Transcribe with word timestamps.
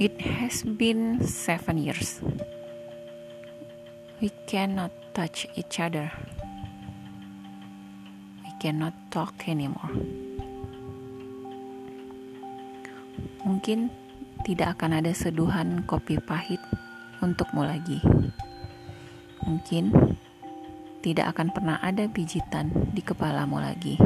It 0.00 0.16
has 0.40 0.64
been 0.64 1.20
seven 1.28 1.76
years. 1.76 2.24
We 4.16 4.32
cannot 4.48 4.88
touch 5.12 5.44
each 5.60 5.76
other. 5.76 6.08
We 8.40 8.48
cannot 8.56 8.96
talk 9.12 9.44
anymore. 9.44 9.92
Mungkin 13.44 13.92
tidak 14.48 14.80
akan 14.80 15.04
ada 15.04 15.12
seduhan 15.12 15.84
kopi 15.84 16.16
pahit 16.16 16.64
untukmu 17.20 17.68
lagi. 17.68 18.00
Mungkin 19.44 19.92
tidak 21.04 21.36
akan 21.36 21.52
pernah 21.52 21.76
ada 21.84 22.08
pijitan 22.08 22.72
di 22.96 23.04
kepalamu 23.04 23.60
lagi. 23.60 24.00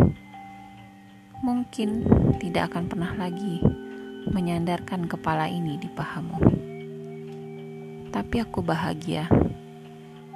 Mungkin 1.47 2.03
tidak 2.43 2.75
akan 2.75 2.91
pernah 2.91 3.15
lagi 3.15 3.84
menyandarkan 4.29 5.05
kepala 5.05 5.51
ini 5.51 5.77
di 5.77 5.89
pahamu. 5.93 6.41
Tapi 8.09 8.37
aku 8.41 8.65
bahagia. 8.65 9.29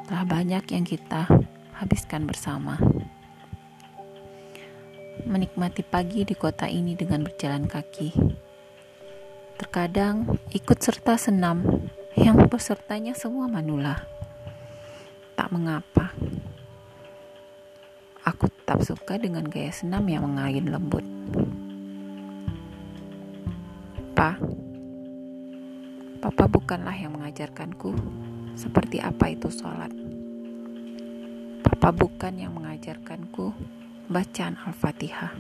Telah 0.09 0.24
banyak 0.24 0.65
yang 0.73 0.84
kita 0.84 1.29
habiskan 1.79 2.27
bersama. 2.27 2.77
Menikmati 5.29 5.84
pagi 5.84 6.24
di 6.24 6.34
kota 6.34 6.66
ini 6.66 6.96
dengan 6.98 7.23
berjalan 7.23 7.69
kaki. 7.69 8.10
Terkadang 9.59 10.38
ikut 10.55 10.79
serta 10.79 11.18
senam 11.18 11.62
yang 12.18 12.51
pesertanya 12.51 13.15
semua 13.15 13.46
manula. 13.46 14.02
Tak 15.38 15.48
mengapa. 15.55 16.15
Aku 18.27 18.51
tetap 18.51 18.82
suka 18.84 19.16
dengan 19.16 19.46
gaya 19.46 19.73
senam 19.73 20.04
yang 20.10 20.26
mengayun 20.26 20.68
lembut. 20.68 21.07
Papa, 24.19 24.35
Papa 26.19 26.51
bukanlah 26.51 26.91
yang 26.91 27.15
mengajarkanku 27.15 27.95
seperti 28.59 28.99
apa 28.99 29.30
itu 29.30 29.47
sholat. 29.47 29.95
Papa 31.63 31.95
bukan 31.95 32.35
yang 32.35 32.51
mengajarkanku 32.51 33.55
bacaan 34.10 34.59
Al-Fatihah. 34.59 35.38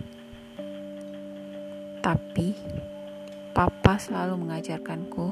Tapi, 2.06 2.54
Papa 3.50 3.98
selalu 3.98 4.46
mengajarkanku 4.46 5.26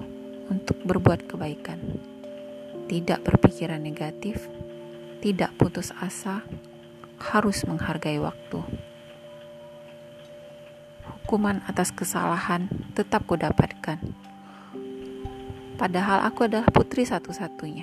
untuk 0.51 0.83
berbuat 0.83 1.31
kebaikan. 1.31 1.79
Tidak 2.91 3.23
berpikiran 3.23 3.79
negatif, 3.79 4.51
tidak 5.23 5.55
putus 5.55 5.95
asa, 6.03 6.43
harus 7.23 7.63
menghargai 7.63 8.19
waktu 8.19 8.59
hukuman 11.27 11.59
atas 11.67 11.91
kesalahan 11.91 12.71
tetap 12.95 13.27
kudapatkan. 13.27 13.99
Padahal 15.75 16.23
aku 16.23 16.47
adalah 16.47 16.71
putri 16.71 17.03
satu-satunya. 17.03 17.83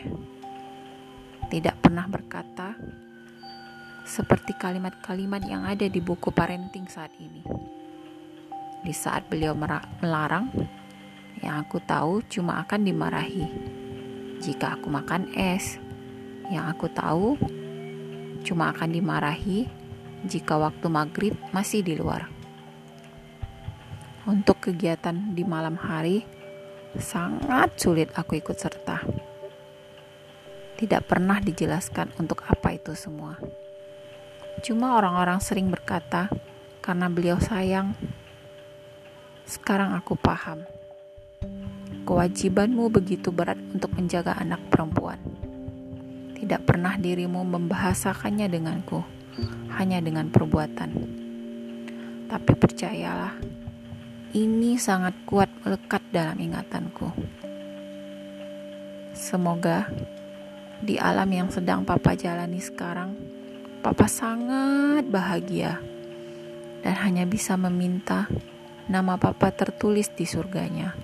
Tidak 1.51 1.75
pernah 1.83 2.07
berkata 2.07 2.71
seperti 4.07 4.55
kalimat-kalimat 4.55 5.43
yang 5.43 5.67
ada 5.67 5.83
di 5.91 5.99
buku 5.99 6.31
parenting 6.31 6.87
saat 6.87 7.11
ini. 7.19 7.43
Di 8.79 8.95
saat 8.95 9.27
beliau 9.27 9.51
melarang, 9.99 10.47
yang 11.43 11.67
aku 11.67 11.83
tahu 11.83 12.23
cuma 12.31 12.63
akan 12.63 12.79
dimarahi 12.79 13.43
jika 14.39 14.79
aku 14.79 14.87
makan 14.87 15.35
es. 15.35 15.83
Yang 16.47 16.65
aku 16.79 16.87
tahu 16.95 17.35
cuma 18.47 18.71
akan 18.71 18.87
dimarahi 18.87 19.67
jika 20.23 20.55
waktu 20.55 20.87
maghrib 20.87 21.35
masih 21.51 21.83
di 21.83 21.99
luar. 21.99 22.42
Untuk 24.23 24.71
kegiatan 24.71 25.35
di 25.35 25.43
malam 25.43 25.75
hari, 25.75 26.23
sangat 26.95 27.75
sulit 27.75 28.07
aku 28.15 28.39
ikut 28.39 28.55
serta. 28.55 29.03
Tidak 30.79 31.03
pernah 31.03 31.43
dijelaskan 31.43 32.15
untuk 32.15 32.39
apa 32.47 32.71
itu 32.71 32.95
semua. 32.95 33.35
Cuma 34.63 34.95
orang-orang 34.95 35.43
sering 35.43 35.67
berkata, 35.67 36.31
karena 36.79 37.11
beliau 37.11 37.35
sayang, 37.35 37.99
sekarang 39.43 39.91
aku 39.91 40.15
paham. 40.15 40.63
Kewajibanmu 42.07 42.87
begitu 42.95 43.27
berat 43.27 43.59
untuk 43.75 43.91
menjaga 43.91 44.39
anak 44.39 44.63
perempuan. 44.71 45.19
Tidak 46.39 46.63
pernah 46.63 46.95
dirimu 46.95 47.43
membahasakannya 47.43 48.47
denganku, 48.47 49.03
hanya 49.75 49.99
dengan 49.99 50.31
perbuatan. 50.31 50.91
Tapi 52.31 52.51
percayalah, 52.55 53.62
ini 54.33 54.81
sangat 54.81 55.13
kuat 55.29 55.47
melekat 55.61 56.01
dalam 56.09 56.41
ingatanku. 56.41 57.13
Semoga 59.13 59.85
di 60.81 60.97
alam 60.97 61.29
yang 61.29 61.53
sedang 61.53 61.85
Papa 61.85 62.17
jalani 62.17 62.57
sekarang, 62.57 63.13
Papa 63.85 64.09
sangat 64.09 65.05
bahagia 65.05 65.77
dan 66.81 66.95
hanya 67.05 67.29
bisa 67.29 67.53
meminta 67.61 68.25
nama 68.89 69.21
Papa 69.21 69.53
tertulis 69.53 70.09
di 70.09 70.25
surganya. 70.25 70.97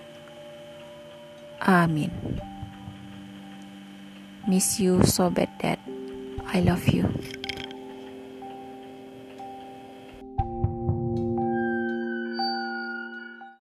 Amin. 1.61 2.09
Miss 4.49 4.81
you 4.81 5.05
so 5.05 5.29
bad, 5.29 5.53
Dad. 5.61 5.77
I 6.49 6.65
love 6.65 6.89
you. 6.89 7.05